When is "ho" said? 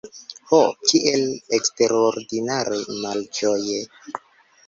0.51-0.59